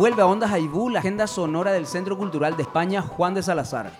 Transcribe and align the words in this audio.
Vuelve 0.00 0.22
a 0.22 0.26
Onda 0.26 0.48
Jaibú 0.48 0.88
la 0.88 1.00
agenda 1.00 1.26
sonora 1.26 1.72
del 1.72 1.86
Centro 1.86 2.16
Cultural 2.16 2.56
de 2.56 2.62
España 2.62 3.02
Juan 3.02 3.34
de 3.34 3.42
Salazar. 3.42 3.92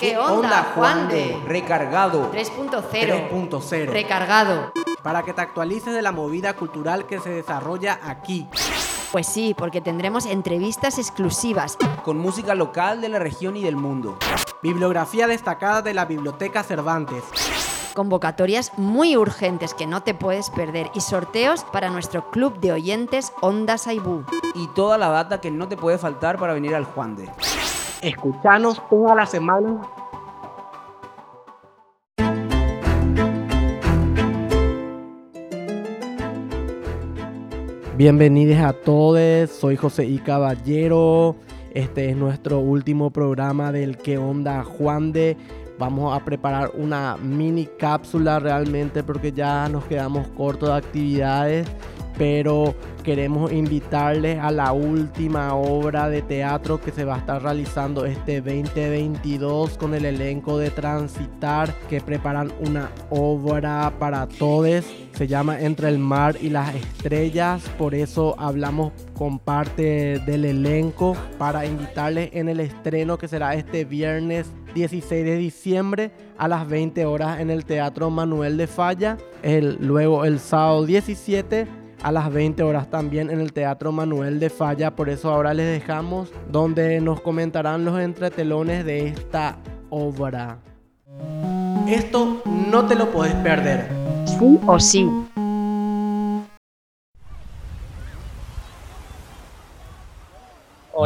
¿Qué 0.00 0.16
onda, 0.16 0.72
Juan 0.74 1.08
de? 1.08 1.38
Recargado. 1.46 2.32
3.0. 2.32 2.80
3.0. 2.90 3.86
Recargado. 3.90 4.72
Para 5.02 5.24
que 5.24 5.34
te 5.34 5.42
actualices 5.42 5.92
de 5.92 6.00
la 6.00 6.10
movida 6.10 6.54
cultural 6.54 7.06
que 7.06 7.20
se 7.20 7.28
desarrolla 7.28 8.00
aquí. 8.02 8.48
Pues 9.12 9.26
sí, 9.26 9.54
porque 9.54 9.82
tendremos 9.82 10.24
entrevistas 10.24 10.98
exclusivas. 10.98 11.76
Con 12.02 12.16
música 12.16 12.54
local 12.54 13.02
de 13.02 13.10
la 13.10 13.18
región 13.18 13.58
y 13.58 13.62
del 13.62 13.76
mundo. 13.76 14.16
Bibliografía 14.62 15.26
destacada 15.26 15.82
de 15.82 15.92
la 15.92 16.06
Biblioteca 16.06 16.62
Cervantes. 16.62 17.22
Convocatorias 17.96 18.72
muy 18.76 19.16
urgentes 19.16 19.72
que 19.72 19.86
no 19.86 20.02
te 20.02 20.12
puedes 20.12 20.50
perder 20.50 20.90
y 20.94 21.00
sorteos 21.00 21.64
para 21.72 21.88
nuestro 21.88 22.30
club 22.30 22.60
de 22.60 22.72
oyentes 22.72 23.32
Onda 23.40 23.78
Saibú. 23.78 24.22
Y 24.54 24.68
toda 24.74 24.98
la 24.98 25.08
data 25.08 25.40
que 25.40 25.50
no 25.50 25.66
te 25.66 25.78
puede 25.78 25.96
faltar 25.96 26.38
para 26.38 26.52
venir 26.52 26.74
al 26.74 26.84
Juan 26.84 27.16
de. 27.16 27.28
Escuchanos 28.02 28.82
toda 28.90 29.14
la 29.14 29.24
semana 29.24 29.80
Bienvenidos 37.96 38.58
a 38.58 38.74
todos, 38.74 39.48
soy 39.48 39.76
José 39.76 40.04
I. 40.04 40.18
Caballero. 40.18 41.34
Este 41.72 42.10
es 42.10 42.16
nuestro 42.16 42.58
último 42.58 43.10
programa 43.10 43.72
del 43.72 43.96
Que 43.96 44.18
Onda 44.18 44.62
Juan 44.64 45.12
de. 45.12 45.38
Vamos 45.78 46.16
a 46.16 46.24
preparar 46.24 46.70
una 46.74 47.16
mini 47.16 47.66
cápsula 47.66 48.38
realmente 48.38 49.02
porque 49.02 49.32
ya 49.32 49.68
nos 49.68 49.84
quedamos 49.84 50.26
cortos 50.28 50.70
de 50.70 50.74
actividades 50.76 51.68
pero 52.18 52.74
queremos 53.04 53.52
invitarles 53.52 54.38
a 54.38 54.50
la 54.50 54.72
última 54.72 55.54
obra 55.54 56.08
de 56.08 56.22
teatro 56.22 56.80
que 56.80 56.90
se 56.90 57.04
va 57.04 57.16
a 57.16 57.18
estar 57.18 57.42
realizando 57.42 58.04
este 58.04 58.40
2022 58.40 59.76
con 59.76 59.94
el 59.94 60.04
elenco 60.04 60.58
de 60.58 60.70
Transitar 60.70 61.72
que 61.88 62.00
preparan 62.00 62.52
una 62.60 62.90
obra 63.10 63.92
para 63.98 64.26
todos. 64.26 64.84
Se 65.12 65.26
llama 65.26 65.60
Entre 65.60 65.88
el 65.88 65.98
mar 65.98 66.36
y 66.40 66.50
las 66.50 66.74
estrellas, 66.74 67.62
por 67.78 67.94
eso 67.94 68.34
hablamos 68.38 68.92
con 69.14 69.38
parte 69.38 70.18
del 70.26 70.44
elenco 70.44 71.16
para 71.38 71.64
invitarles 71.64 72.30
en 72.32 72.48
el 72.48 72.60
estreno 72.60 73.18
que 73.18 73.28
será 73.28 73.54
este 73.54 73.84
viernes 73.84 74.50
16 74.76 75.24
de 75.24 75.36
diciembre 75.36 76.10
a 76.36 76.48
las 76.48 76.68
20 76.68 77.06
horas 77.06 77.40
en 77.40 77.50
el 77.50 77.64
Teatro 77.64 78.10
Manuel 78.10 78.58
de 78.58 78.66
Falla. 78.66 79.16
El, 79.42 79.78
luego 79.80 80.26
el 80.26 80.38
sábado 80.38 80.84
17 80.84 81.66
a 82.02 82.12
las 82.12 82.30
20 82.30 82.62
horas 82.62 82.90
también 82.90 83.30
en 83.30 83.40
el 83.40 83.54
Teatro 83.54 83.90
Manuel 83.90 84.38
de 84.38 84.50
Falla. 84.50 84.94
Por 84.94 85.08
eso 85.08 85.32
ahora 85.32 85.54
les 85.54 85.80
dejamos 85.80 86.30
donde 86.52 87.00
nos 87.00 87.22
comentarán 87.22 87.86
los 87.86 87.98
entretelones 87.98 88.84
de 88.84 89.08
esta 89.08 89.56
obra. 89.88 90.58
Esto 91.88 92.42
no 92.44 92.84
te 92.84 92.96
lo 92.96 93.10
puedes 93.10 93.34
perder. 93.36 93.88
Sí 94.26 94.60
o 94.66 94.78
sí. 94.78 95.08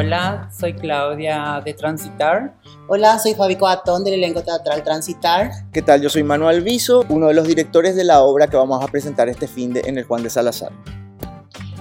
Hola, 0.02 0.48
soy 0.58 0.72
Claudia 0.72 1.60
de 1.62 1.74
Transitar. 1.74 2.56
Hola, 2.88 3.18
soy 3.18 3.34
Fabi 3.34 3.56
Coatón 3.56 4.02
del 4.02 4.14
elenco 4.14 4.42
teatral 4.42 4.82
Transitar. 4.82 5.50
¿Qué 5.74 5.82
tal? 5.82 6.00
Yo 6.00 6.08
soy 6.08 6.22
Manuel 6.22 6.62
Viso, 6.62 7.04
uno 7.10 7.26
de 7.26 7.34
los 7.34 7.46
directores 7.46 7.94
de 7.96 8.04
la 8.04 8.22
obra 8.22 8.46
que 8.46 8.56
vamos 8.56 8.82
a 8.82 8.88
presentar 8.88 9.28
este 9.28 9.46
fin 9.46 9.74
de 9.74 9.80
en 9.80 9.98
el 9.98 10.04
Juan 10.04 10.22
de 10.22 10.30
Salazar. 10.30 10.72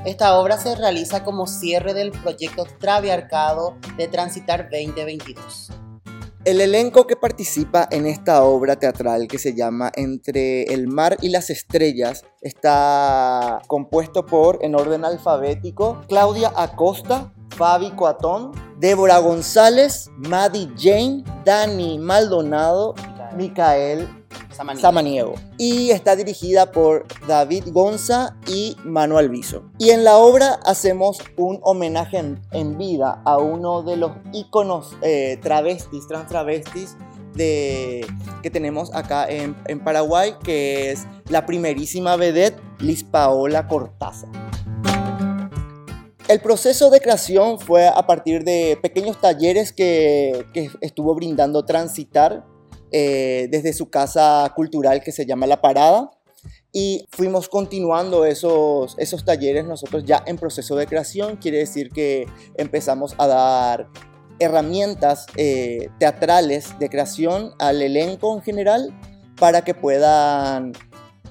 Esta 0.04 0.38
obra 0.38 0.58
se 0.58 0.76
realiza 0.76 1.24
como 1.24 1.48
cierre 1.48 1.94
del 1.94 2.12
proyecto 2.12 2.68
Traviarcado 2.78 3.78
de 3.96 4.10
Transitar 4.10 4.70
2022. 4.70 5.72
El 6.44 6.60
elenco 6.60 7.08
que 7.08 7.16
participa 7.16 7.88
en 7.90 8.06
esta 8.06 8.44
obra 8.44 8.76
teatral 8.76 9.30
que 9.30 9.38
se 9.38 9.56
llama 9.56 9.94
Entre 9.96 10.64
el 10.64 10.90
mar 10.90 11.16
y 11.22 11.30
las 11.30 11.50
estrellas 11.50 12.26
está 12.42 13.62
compuesto 13.68 14.26
por, 14.26 14.60
en 14.62 14.76
orden 14.76 15.06
alfabético, 15.06 16.04
Claudia 16.10 16.52
Acosta, 16.58 17.32
Fabi 17.60 17.92
Coatón, 17.92 18.54
Débora 18.78 19.20
González, 19.20 20.10
Maddie 20.16 20.72
Jane, 20.78 21.26
Dani 21.44 22.00
Maldonado, 22.00 22.96
Micael 23.36 24.08
Samaniego. 24.80 25.36
Y 25.58 25.92
está 25.92 26.16
dirigida 26.16 26.72
por 26.72 27.06
David 27.28 27.66
Gonza 27.74 28.38
y 28.48 28.78
Manuel 28.86 29.28
Viso. 29.28 29.64
Y 29.78 29.90
en 29.90 30.06
la 30.06 30.16
obra 30.16 30.58
hacemos 30.66 31.20
un 31.36 31.60
homenaje 31.64 32.24
en, 32.52 32.78
vida 32.78 33.22
a 33.26 33.38
uno 33.38 33.84
de 33.84 33.98
los 33.98 34.12
íconos 34.32 34.96
eh, 35.02 35.38
travestis, 35.42 36.08
trans 36.08 36.30
travestis 36.30 36.96
de, 37.34 38.08
que 38.42 38.50
tenemos 38.50 38.96
acá 38.96 39.28
en, 39.28 39.58
en 39.66 39.84
Paraguay, 39.84 40.34
que 40.46 40.92
es 40.92 41.06
la 41.28 41.46
primerísima 41.46 42.16
vedette 42.16 42.62
Liz 42.80 43.04
Paola 43.04 43.68
Cortázar. 43.68 44.49
El 46.30 46.42
proceso 46.42 46.92
de 46.92 47.02
creación 47.02 47.60
fue 47.60 47.88
a 47.88 48.06
partir 48.06 48.44
de 48.44 48.78
pequeños 48.80 49.20
talleres 49.20 49.74
que, 49.74 50.46
estuvo 50.80 51.16
brindando 51.16 51.66
Transitar 51.66 52.46
eh, 52.92 53.48
desde 53.50 53.74
su 53.74 53.90
casa 53.90 54.54
cultural 54.56 55.02
que 55.02 55.12
se 55.12 55.26
llama 55.26 55.48
La 55.48 55.60
Parada. 55.60 56.12
Y 56.72 57.08
fuimos 57.10 57.50
continuando 57.50 58.26
esos, 58.26 58.96
esos 59.00 59.26
talleres 59.26 59.66
nosotros 59.66 60.04
ya 60.06 60.24
en 60.28 60.38
proceso 60.38 60.76
de 60.76 60.86
creación. 60.86 61.38
Quiere 61.38 61.58
decir 61.58 61.90
que 61.90 62.28
empezamos 62.58 63.16
a 63.18 63.26
dar 63.26 63.88
herramientas 64.38 65.26
eh, 65.36 65.90
teatrales 65.98 66.78
de 66.78 66.90
creación 66.90 67.54
al 67.58 67.82
elenco 67.82 68.36
en 68.36 68.44
general 68.44 68.96
para 69.36 69.64
que 69.64 69.74
puedan 69.74 70.74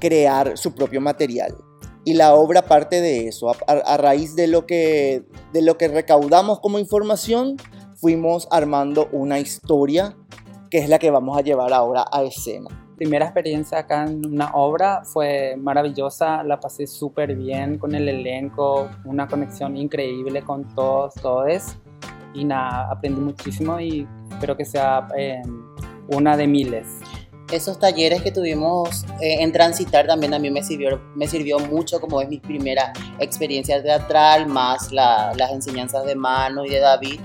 crear 0.00 0.58
su 0.58 0.74
propio 0.74 1.00
material 1.00 1.67
y 2.08 2.14
la 2.14 2.34
obra 2.34 2.62
parte 2.62 3.02
de 3.02 3.28
eso. 3.28 3.52
A, 3.66 3.96
raíz 3.98 4.34
de 4.34 4.46
lo, 4.46 4.64
que, 4.64 5.24
de 5.52 5.60
lo 5.60 5.76
que 5.76 5.88
recaudamos 5.88 6.58
como 6.60 6.78
información, 6.78 7.58
fuimos 7.96 8.48
armando 8.50 9.10
una 9.12 9.38
historia 9.40 10.16
que 10.70 10.78
es 10.78 10.88
la 10.88 10.98
que 10.98 11.10
vamos 11.10 11.36
a 11.36 11.42
llevar 11.42 11.74
ahora 11.74 12.06
a 12.10 12.22
escena. 12.22 12.70
Primera 12.96 13.26
experiencia 13.26 13.80
acá 13.80 14.06
en 14.06 14.24
una 14.24 14.52
obra 14.54 15.02
fue 15.04 15.56
maravillosa, 15.58 16.42
la 16.44 16.58
pasé 16.58 16.86
súper 16.86 17.36
bien 17.36 17.76
con 17.76 17.94
el 17.94 18.08
elenco, 18.08 18.88
una 19.04 19.28
conexión 19.28 19.76
increíble 19.76 20.40
con 20.40 20.66
todos, 20.74 21.12
todos 21.12 21.76
y 22.32 22.42
nada, 22.46 22.90
aprendí 22.90 23.20
muchísimo 23.20 23.78
y 23.78 24.08
espero 24.30 24.56
que 24.56 24.64
sea 24.64 25.08
eh, 25.14 25.42
una 26.08 26.38
de 26.38 26.46
miles 26.46 26.86
esos 27.50 27.78
talleres 27.78 28.22
que 28.22 28.30
tuvimos 28.30 29.04
eh, 29.20 29.42
en 29.42 29.52
Transitar 29.52 30.06
también 30.06 30.34
a 30.34 30.38
mí 30.38 30.50
me 30.50 30.62
sirvió, 30.62 31.00
me 31.14 31.26
sirvió 31.26 31.58
mucho 31.58 32.00
como 32.00 32.20
es 32.20 32.28
mi 32.28 32.38
primera 32.38 32.92
experiencia 33.18 33.82
teatral, 33.82 34.46
más 34.46 34.92
las 34.92 35.50
enseñanzas 35.50 36.04
de 36.04 36.14
Mano 36.14 36.64
y 36.64 36.70
de 36.70 36.80
David, 36.80 37.20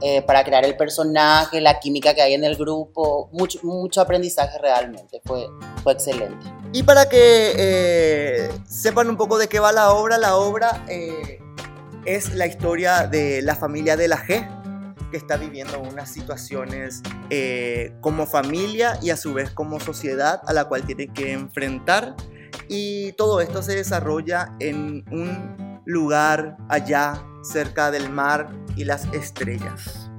eh, 0.00 0.22
para 0.22 0.44
crear 0.44 0.64
el 0.64 0.76
personaje, 0.76 1.60
la 1.60 1.78
química 1.78 2.14
que 2.14 2.22
hay 2.22 2.34
en 2.34 2.44
el 2.44 2.56
grupo, 2.56 3.28
mucho, 3.32 3.58
mucho 3.62 4.00
aprendizaje 4.00 4.58
realmente, 4.58 5.20
fue, 5.24 5.46
fue 5.82 5.92
excelente. 5.92 6.46
Y 6.72 6.82
para 6.82 7.08
que 7.08 7.52
eh, 7.56 8.50
sepan 8.66 9.08
un 9.08 9.16
poco 9.16 9.38
de 9.38 9.48
qué 9.48 9.60
va 9.60 9.72
la 9.72 9.92
obra, 9.92 10.18
la 10.18 10.36
obra 10.36 10.84
es 12.04 12.34
la 12.34 12.46
historia 12.46 13.06
de 13.06 13.42
la 13.42 13.54
familia 13.54 13.96
de 13.96 14.08
la 14.08 14.16
G, 14.16 14.59
que 15.10 15.16
está 15.16 15.36
viviendo 15.36 15.80
unas 15.80 16.10
situaciones 16.10 17.02
eh, 17.30 17.92
como 18.00 18.26
familia 18.26 18.98
y 19.02 19.10
a 19.10 19.16
su 19.16 19.34
vez 19.34 19.50
como 19.50 19.80
sociedad 19.80 20.40
a 20.46 20.52
la 20.52 20.64
cual 20.66 20.84
tiene 20.84 21.08
que 21.08 21.32
enfrentar. 21.32 22.14
Y 22.68 23.12
todo 23.12 23.40
esto 23.40 23.62
se 23.62 23.74
desarrolla 23.74 24.52
en 24.60 25.04
un 25.10 25.82
lugar 25.84 26.56
allá, 26.68 27.22
cerca 27.42 27.90
del 27.90 28.10
mar 28.10 28.48
y 28.76 28.84
las 28.84 29.04
estrellas. 29.12 30.10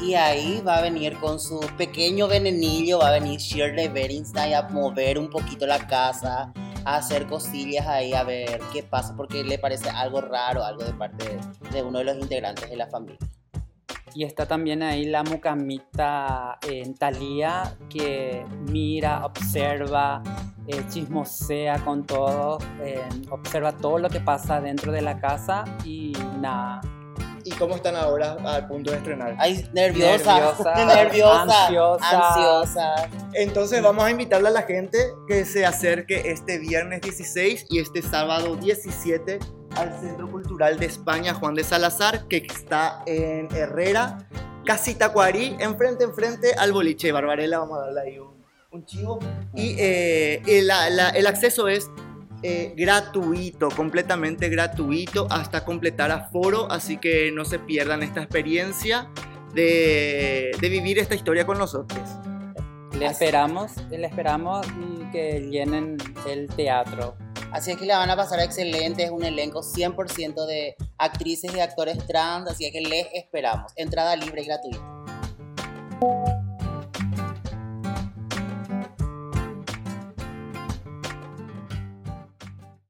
Y 0.00 0.14
ahí 0.14 0.62
va 0.66 0.78
a 0.78 0.82
venir 0.82 1.16
con 1.18 1.40
su 1.40 1.58
pequeño 1.78 2.28
venenillo, 2.28 2.98
va 2.98 3.08
a 3.08 3.12
venir 3.12 3.40
Shirley 3.40 3.88
Berinstein 3.88 4.54
a 4.54 4.62
mover 4.62 5.18
un 5.18 5.30
poquito 5.30 5.66
la 5.66 5.86
casa, 5.86 6.52
hacer 6.86 7.26
cosillas 7.26 7.86
ahí 7.86 8.14
a 8.14 8.22
ver 8.22 8.60
qué 8.72 8.82
pasa, 8.82 9.14
porque 9.16 9.44
le 9.44 9.58
parece 9.58 9.90
algo 9.90 10.20
raro, 10.20 10.64
algo 10.64 10.84
de 10.84 10.92
parte 10.94 11.38
de, 11.72 11.82
uno 11.82 11.98
de 11.98 12.04
los 12.04 12.16
integrantes 12.16 12.70
de 12.70 12.76
la 12.76 12.86
familia. 12.86 13.18
Y 14.14 14.24
está 14.24 14.46
también 14.46 14.82
ahí 14.82 15.04
la 15.04 15.22
mucamita 15.24 16.58
en 16.66 16.94
Talía 16.94 17.76
que 17.90 18.46
mira, 18.70 19.26
observa, 19.26 20.22
eh, 20.66 20.82
chismosea 20.88 21.84
con 21.84 22.06
todo, 22.06 22.58
eh, 22.82 23.06
observa 23.30 23.72
todo 23.72 23.98
lo 23.98 24.08
que 24.08 24.20
pasa 24.20 24.60
dentro 24.60 24.90
de 24.90 25.02
la 25.02 25.20
casa 25.20 25.64
y 25.84 26.12
nada 26.40 26.80
¿Y 27.46 27.50
cómo 27.52 27.76
están 27.76 27.94
ahora 27.94 28.36
al 28.44 28.66
punto 28.66 28.90
de 28.90 28.96
estrenar? 28.96 29.36
Ay, 29.38 29.68
nerviosa, 29.72 30.34
nerviosa, 30.84 31.66
ansiosa. 32.28 33.08
Entonces 33.34 33.82
vamos 33.82 34.04
a 34.04 34.10
invitarle 34.10 34.48
a 34.48 34.50
la 34.50 34.62
gente 34.62 34.98
que 35.28 35.44
se 35.44 35.64
acerque 35.64 36.30
este 36.32 36.58
viernes 36.58 37.00
16 37.02 37.66
y 37.70 37.78
este 37.78 38.02
sábado 38.02 38.56
17 38.56 39.38
al 39.76 39.98
Centro 40.00 40.28
Cultural 40.30 40.78
de 40.78 40.86
España 40.86 41.34
Juan 41.34 41.54
de 41.54 41.62
Salazar, 41.62 42.26
que 42.26 42.38
está 42.38 43.02
en 43.06 43.48
Herrera, 43.54 44.18
casi 44.64 44.94
Tacuarí, 44.96 45.56
enfrente, 45.60 46.02
enfrente 46.02 46.52
al 46.58 46.72
boliche 46.72 47.12
Barbarella. 47.12 47.60
Vamos 47.60 47.78
a 47.78 47.82
darle 47.86 48.00
ahí 48.00 48.18
un, 48.18 48.44
un 48.72 48.84
chivo. 48.86 49.20
Y 49.54 49.76
eh, 49.78 50.42
el, 50.46 50.66
la- 50.66 51.10
el 51.10 51.26
acceso 51.28 51.68
es 51.68 51.90
eh, 52.48 52.72
gratuito, 52.76 53.70
completamente 53.70 54.48
gratuito 54.48 55.26
hasta 55.30 55.64
completar 55.64 56.12
aforo, 56.12 56.70
así 56.70 56.96
que 56.96 57.32
no 57.32 57.44
se 57.44 57.58
pierdan 57.58 58.04
esta 58.04 58.20
experiencia 58.22 59.10
de, 59.52 60.52
de 60.60 60.68
vivir 60.68 61.00
esta 61.00 61.16
historia 61.16 61.44
con 61.44 61.58
nosotros. 61.58 62.08
Le 62.96 63.06
esperamos, 63.06 63.72
le 63.90 64.06
esperamos 64.06 64.64
y 64.68 65.10
que 65.10 65.40
llenen 65.50 65.96
el 66.28 66.46
teatro. 66.46 67.16
Así 67.50 67.72
es 67.72 67.78
que 67.78 67.86
la 67.86 67.98
van 67.98 68.10
a 68.10 68.16
pasar 68.16 68.38
excelente, 68.38 69.02
es 69.02 69.10
un 69.10 69.24
elenco 69.24 69.62
100% 69.62 70.46
de 70.46 70.76
actrices 70.98 71.52
y 71.52 71.58
actores 71.58 71.98
trans, 72.06 72.48
así 72.48 72.64
es 72.64 72.72
que 72.72 72.80
les 72.80 73.08
esperamos. 73.12 73.72
Entrada 73.74 74.14
libre 74.14 74.42
y 74.42 74.46
gratuita. 74.46 76.35